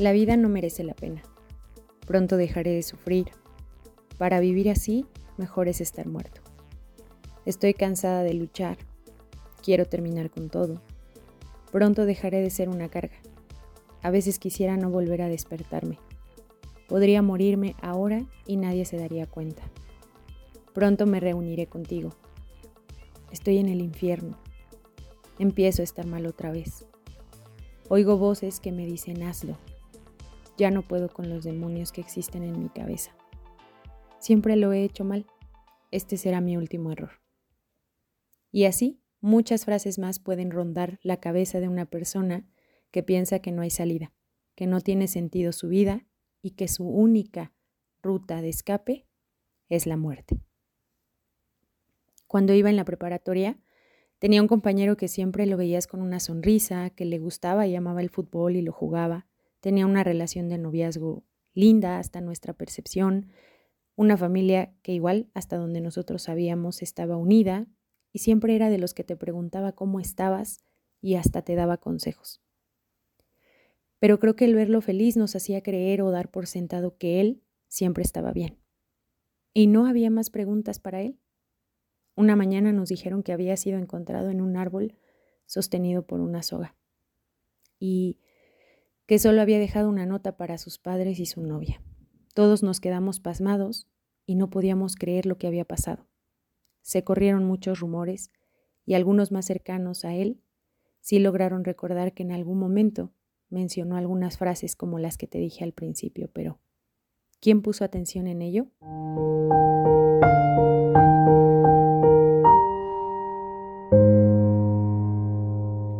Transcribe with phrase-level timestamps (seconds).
[0.00, 1.20] La vida no merece la pena.
[2.06, 3.26] Pronto dejaré de sufrir.
[4.16, 5.04] Para vivir así,
[5.36, 6.40] mejor es estar muerto.
[7.44, 8.78] Estoy cansada de luchar.
[9.62, 10.80] Quiero terminar con todo.
[11.70, 13.16] Pronto dejaré de ser una carga.
[14.00, 15.98] A veces quisiera no volver a despertarme.
[16.88, 19.64] Podría morirme ahora y nadie se daría cuenta.
[20.72, 22.08] Pronto me reuniré contigo.
[23.30, 24.38] Estoy en el infierno.
[25.38, 26.86] Empiezo a estar mal otra vez.
[27.90, 29.58] Oigo voces que me dicen hazlo.
[30.60, 33.16] Ya no puedo con los demonios que existen en mi cabeza.
[34.18, 35.24] Siempre lo he hecho mal.
[35.90, 37.12] Este será mi último error.
[38.52, 42.46] Y así, muchas frases más pueden rondar la cabeza de una persona
[42.90, 44.12] que piensa que no hay salida,
[44.54, 46.06] que no tiene sentido su vida
[46.42, 47.54] y que su única
[48.02, 49.06] ruta de escape
[49.70, 50.42] es la muerte.
[52.26, 53.58] Cuando iba en la preparatoria,
[54.18, 58.02] tenía un compañero que siempre lo veías con una sonrisa, que le gustaba y amaba
[58.02, 59.29] el fútbol y lo jugaba,
[59.60, 63.30] tenía una relación de noviazgo linda hasta nuestra percepción,
[63.96, 67.66] una familia que igual hasta donde nosotros sabíamos estaba unida
[68.12, 70.64] y siempre era de los que te preguntaba cómo estabas
[71.00, 72.42] y hasta te daba consejos.
[73.98, 77.42] Pero creo que el verlo feliz nos hacía creer o dar por sentado que él
[77.68, 78.58] siempre estaba bien.
[79.52, 81.18] Y no había más preguntas para él.
[82.16, 84.96] Una mañana nos dijeron que había sido encontrado en un árbol
[85.46, 86.76] sostenido por una soga.
[87.78, 88.18] Y
[89.10, 91.82] que solo había dejado una nota para sus padres y su novia.
[92.32, 93.88] Todos nos quedamos pasmados
[94.24, 96.06] y no podíamos creer lo que había pasado.
[96.80, 98.30] Se corrieron muchos rumores
[98.86, 100.40] y algunos más cercanos a él
[101.00, 103.12] sí lograron recordar que en algún momento
[103.48, 106.60] mencionó algunas frases como las que te dije al principio, pero
[107.40, 108.68] ¿quién puso atención en ello?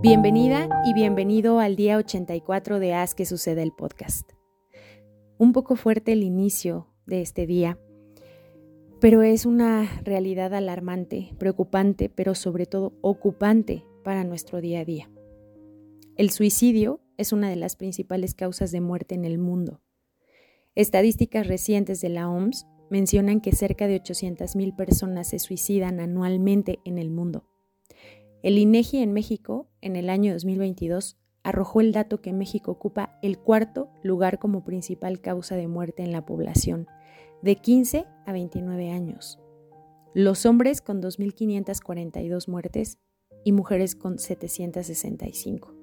[0.00, 4.30] Bienvenida y bienvenido al día 84 de Haz que suceda el podcast.
[5.38, 7.80] Un poco fuerte el inicio de este día,
[9.00, 15.10] pero es una realidad alarmante, preocupante, pero sobre todo ocupante para nuestro día a día.
[16.14, 19.80] El suicidio es una de las principales causas de muerte en el mundo.
[20.76, 26.98] Estadísticas recientes de la OMS mencionan que cerca de 800.000 personas se suicidan anualmente en
[26.98, 27.48] el mundo.
[28.42, 33.38] El INEGI en México, en el año 2022, arrojó el dato que México ocupa el
[33.38, 36.86] cuarto lugar como principal causa de muerte en la población,
[37.42, 39.40] de 15 a 29 años.
[40.14, 42.98] Los hombres con 2.542 muertes
[43.44, 45.74] y mujeres con 765.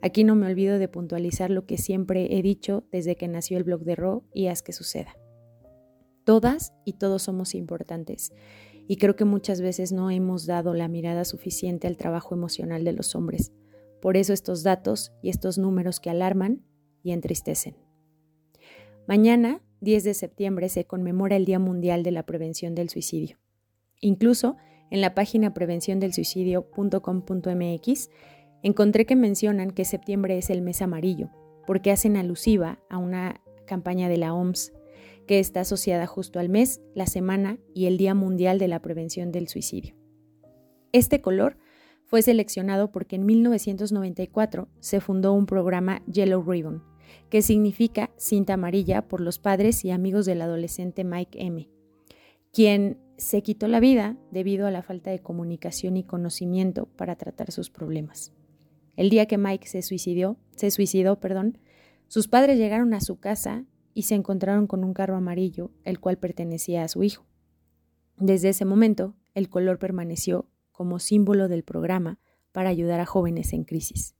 [0.00, 3.64] Aquí no me olvido de puntualizar lo que siempre he dicho desde que nació el
[3.64, 5.16] blog de Ro y haz que suceda.
[6.22, 8.32] Todas y todos somos importantes
[8.88, 12.94] y creo que muchas veces no hemos dado la mirada suficiente al trabajo emocional de
[12.94, 13.52] los hombres.
[14.00, 16.64] Por eso estos datos y estos números que alarman
[17.02, 17.76] y entristecen.
[19.06, 23.38] Mañana, 10 de septiembre, se conmemora el Día Mundial de la Prevención del Suicidio.
[24.00, 24.56] Incluso
[24.90, 28.10] en la página prevenciondelsuicidio.com.mx
[28.62, 31.28] encontré que mencionan que septiembre es el mes amarillo,
[31.66, 34.72] porque hacen alusiva a una campaña de la OMS
[35.28, 39.30] que está asociada justo al mes, la semana y el Día Mundial de la Prevención
[39.30, 39.94] del Suicidio.
[40.92, 41.58] Este color
[42.06, 46.82] fue seleccionado porque en 1994 se fundó un programa Yellow Ribbon,
[47.28, 51.68] que significa cinta amarilla por los padres y amigos del adolescente Mike M.,
[52.50, 57.52] quien se quitó la vida debido a la falta de comunicación y conocimiento para tratar
[57.52, 58.32] sus problemas.
[58.96, 61.58] El día que Mike se suicidó, se suicidó, perdón,
[62.06, 63.66] sus padres llegaron a su casa
[63.98, 67.26] y se encontraron con un carro amarillo, el cual pertenecía a su hijo.
[68.16, 72.20] Desde ese momento, el color permaneció como símbolo del programa
[72.52, 74.14] para ayudar a jóvenes en crisis.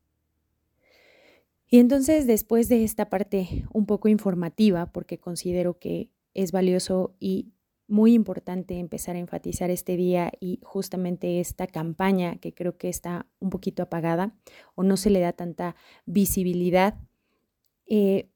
[1.69, 7.53] Y entonces, después de esta parte un poco informativa, porque considero que es valioso y
[7.87, 13.29] muy importante empezar a enfatizar este día y justamente esta campaña que creo que está
[13.39, 14.35] un poquito apagada
[14.75, 16.99] o no se le da tanta visibilidad,
[17.87, 18.29] eh,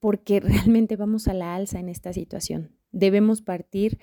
[0.00, 2.76] porque realmente vamos a la alza en esta situación.
[2.92, 3.98] Debemos partir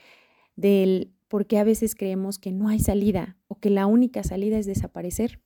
[0.56, 4.58] del por qué a veces creemos que no hay salida o que la única salida
[4.58, 5.42] es desaparecer.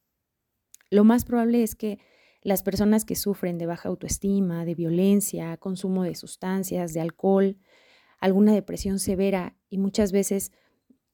[0.90, 2.00] Lo más probable es que
[2.42, 7.58] las personas que sufren de baja autoestima, de violencia, consumo de sustancias, de alcohol,
[8.20, 10.52] alguna depresión severa y muchas veces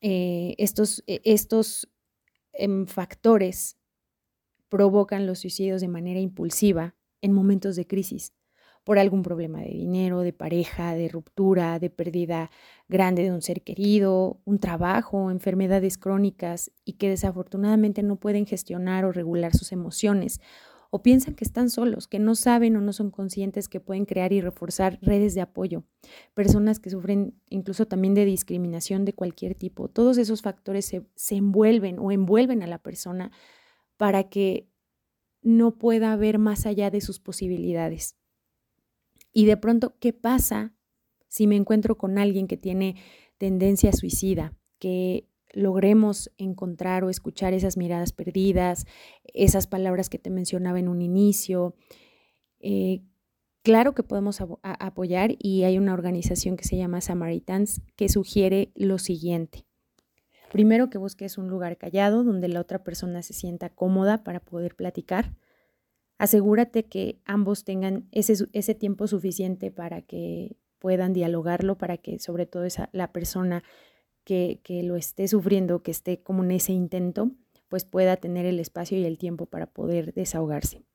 [0.02, 1.90] eh, estos, eh, estos
[2.54, 3.78] em, factores
[4.70, 8.34] provocan los suicidios de manera impulsiva en momentos de crisis
[8.84, 12.52] por algún problema de dinero, de pareja, de ruptura, de pérdida
[12.90, 19.06] grande de un ser querido, un trabajo, enfermedades crónicas y que desafortunadamente no pueden gestionar
[19.06, 20.42] o regular sus emociones
[20.96, 24.32] o piensan que están solos, que no saben o no son conscientes que pueden crear
[24.32, 25.86] y reforzar redes de apoyo,
[26.36, 29.88] personas que sufren incluso también de discriminación de cualquier tipo.
[29.88, 33.32] Todos esos factores se, envuelven o envuelven a la persona
[33.98, 34.70] para que
[35.42, 38.16] no pueda ver más allá de sus posibilidades.
[39.34, 40.74] Y de pronto, ¿qué pasa
[41.28, 42.96] si me encuentro con alguien que tiene
[43.40, 48.86] tendencia suicida, que logremos encontrar o escuchar esas miradas perdidas,
[49.24, 51.76] esas palabras que te mencionaba en un inicio.
[52.60, 53.02] Eh,
[53.64, 58.98] claro que podemos apoyar y hay una organización que se llama Samaritans que sugiere lo
[58.98, 59.66] siguiente.
[60.52, 64.76] Primero que busques un lugar callado donde la otra persona se sienta cómoda para poder
[64.76, 65.36] platicar.
[66.24, 72.46] Asegúrate que ambos tengan ese, ese tiempo suficiente para que puedan dialogarlo, para que sobre
[72.46, 73.62] todo esa, la persona
[74.24, 77.32] que, lo esté sufriendo, que esté como en ese intento,
[77.68, 80.86] pues pueda tener el espacio y el tiempo para poder desahogarse.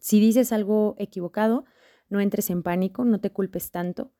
[0.00, 1.64] Si dices algo equivocado,
[2.08, 4.10] no entres en pánico, no te culpes tanto.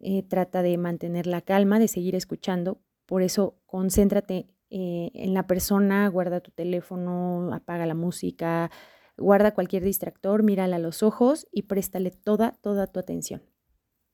[0.00, 2.80] Eh, trata de mantener la calma, de seguir escuchando.
[3.06, 8.72] Por eso, concéntrate eh, en la persona, guarda tu teléfono, apaga la música,
[9.18, 13.42] guarda cualquier distractor, mírala a los ojos y préstale toda, toda tu atención.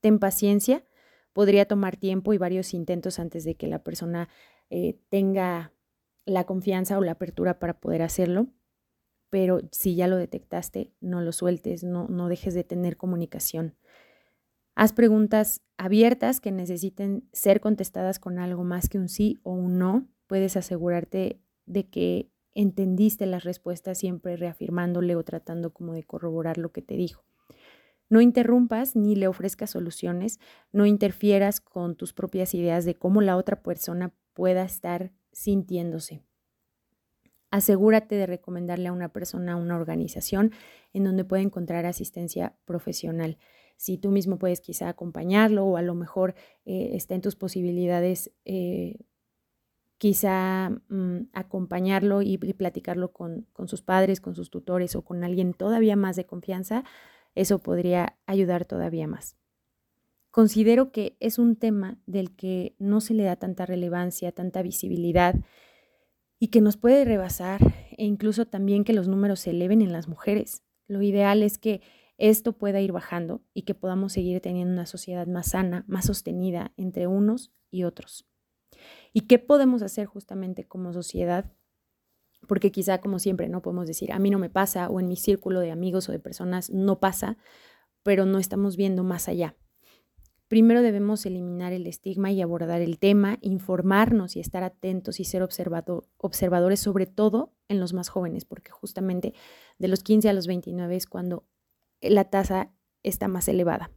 [0.01, 0.85] Ten paciencia
[1.35, 4.31] podría tomar tiempo y varios intentos antes de que la persona
[4.71, 5.75] eh, tenga
[6.25, 8.47] la confianza o la apertura para poder hacerlo.
[9.29, 13.77] Pero si ya lo detectaste, no lo sueltes, no, no dejes de tener comunicación.
[14.77, 19.77] Haz preguntas abiertas que necesiten ser contestadas con algo más que un sí o un
[19.77, 20.09] no.
[20.29, 26.73] Puedes asegurarte de que entendiste las respuestas siempre reafirmándole o tratando como de corroborar lo
[26.73, 27.25] que te dijo.
[28.09, 30.39] No interrumpas ni le ofrezcas soluciones,
[30.73, 36.23] no interfieras con tus propias ideas de cómo la otra persona pueda estar sintiéndose.
[37.51, 40.53] Asegúrate de recomendarle a una persona una organización
[40.93, 43.39] en donde pueda encontrar asistencia profesional.
[43.77, 46.35] Si tú mismo puedes quizá acompañarlo o a lo mejor
[46.65, 48.97] eh, está en tus posibilidades eh,
[50.05, 55.55] quizá mm, acompañarlo y, platicarlo con, con sus padres, con sus tutores o con alguien
[55.55, 56.85] todavía más de confianza,
[57.35, 59.39] eso podría ayudar todavía más.
[60.31, 65.37] Considero que es un tema del que no se le da tanta relevancia, tanta visibilidad
[66.39, 67.63] y que nos puede rebasar
[67.97, 70.65] e incluso también que los números se eleven en las mujeres.
[70.87, 71.81] Lo ideal es que
[72.19, 76.75] esto pueda ir bajando y que podamos seguir teniendo una sociedad más sana, más sostenida
[76.77, 78.27] entre unos y otros.
[79.15, 81.51] ¿Y qué podemos hacer justamente como sociedad
[82.47, 85.17] porque quizá como siempre no podemos decir, a mí no me pasa o en mi
[85.17, 87.37] círculo de amigos o de personas no pasa,
[88.03, 89.57] pero no estamos viendo más allá.
[90.49, 95.43] Primero debemos eliminar el estigma y abordar el tema, informarnos y estar atentos y ser
[95.43, 99.33] observadores, sobre todo en los más jóvenes, porque justamente
[99.79, 101.45] de los 15 a los 29 es cuando
[102.03, 102.73] la tasa
[103.03, 103.91] está más elevada.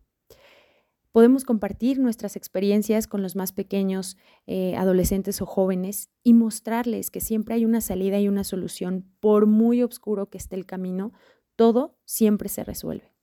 [1.17, 7.21] Podemos compartir nuestras experiencias con los más pequeños, eh, adolescentes o jóvenes, y mostrarles que
[7.21, 11.13] siempre hay una salida y una solución, por muy oscuro que esté el camino,
[11.55, 13.15] todo siempre se resuelve.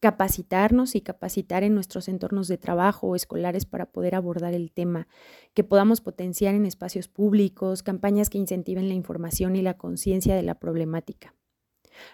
[0.00, 5.06] Capacitarnos y capacitar en nuestros entornos de trabajo o escolares para poder abordar el tema,
[5.52, 10.42] que podamos potenciar en espacios públicos, campañas que incentiven la información y la conciencia de
[10.42, 11.34] la problemática.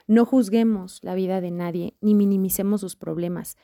[0.06, 3.56] No juzguemos la vida de nadie ni minimicemos sus problemas.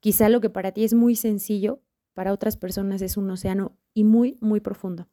[0.00, 1.82] Quizá lo que para ti es muy sencillo,
[2.14, 5.08] para otras personas es un océano y muy, muy profundo.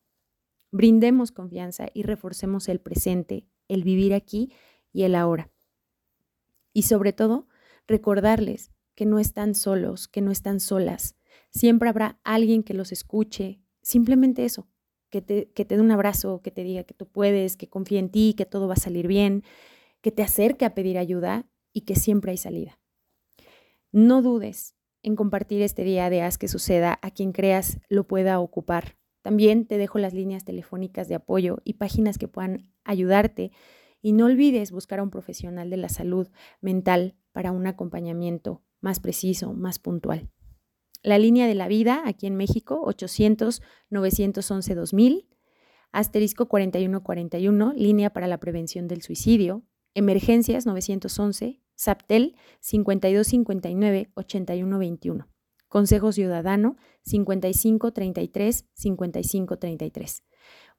[0.72, 4.52] Brindemos confianza y reforcemos el presente, el vivir aquí
[4.92, 5.52] y el ahora.
[6.74, 7.48] Y sobre todo,
[7.88, 11.16] recordarles que no están solos, que no están solas.
[11.50, 14.68] Siempre habrá alguien que los escuche, simplemente eso,
[15.10, 18.00] que te, que te dé un abrazo, que te diga que tú puedes, que confíe
[18.00, 19.44] en ti, que todo va a salir bien,
[20.02, 22.80] que te acerque a pedir ayuda y que siempre hay salida.
[23.94, 28.40] No dudes en compartir este día de Haz que suceda a quien creas lo pueda
[28.40, 28.98] ocupar.
[29.22, 33.52] También te dejo las líneas telefónicas de apoyo y páginas que puedan ayudarte.
[34.02, 36.28] Y no olvides buscar a un profesional de la salud
[36.60, 40.32] mental para un acompañamiento más preciso, más puntual.
[41.04, 45.28] La línea de la vida aquí en México, 800-911-2000,
[45.92, 55.28] asterisco 4141, línea para la prevención del suicidio, emergencias 911, SAPTEL 5259 8121.
[55.68, 60.24] Consejo Ciudadano 5533 5533.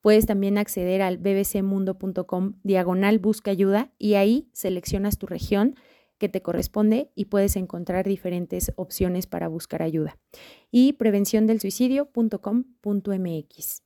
[0.01, 5.75] Puedes también acceder al bbcmundo.com diagonal busca ayuda y ahí seleccionas tu región
[6.19, 10.19] que te corresponde y puedes encontrar diferentes opciones para buscar ayuda.
[10.71, 13.83] Y prevención del suicidio.com.mx.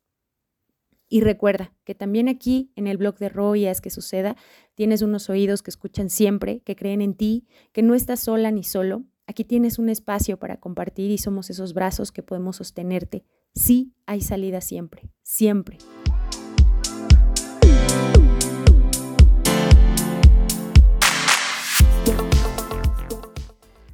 [1.09, 4.37] Y recuerda que también aquí en el blog de Roy Haz que suceda,
[4.79, 8.63] tienes unos oídos que escuchan siempre, que creen en ti, que no estás sola ni
[8.63, 9.03] solo.
[9.27, 13.25] Aquí tienes un espacio para compartir y somos esos brazos que podemos sostenerte.
[13.57, 15.79] Sí hay salida siempre, siempre.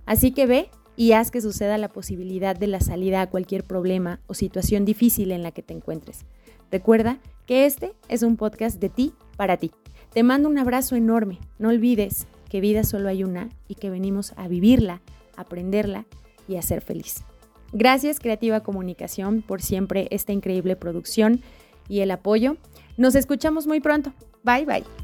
[0.05, 4.21] Así que ve y haz que suceda la posibilidad de la salida a cualquier problema
[4.27, 6.27] o situación difícil en la que te encuentres.
[6.71, 9.73] Recuerda que este es un podcast de ti para ti.
[10.15, 11.41] Te mando un abrazo enorme.
[11.59, 15.01] No olvides que vida solo hay una y que venimos a vivirla,
[15.37, 16.07] aprenderla
[16.47, 17.25] y a ser feliz.
[17.73, 21.41] Gracias Creativa Comunicación por siempre esta increíble producción
[21.89, 22.57] y el apoyo.
[22.97, 24.13] Nos escuchamos muy pronto.
[24.45, 25.04] Bye bye.